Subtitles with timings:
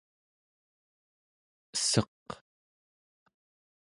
[1.75, 2.25] esseq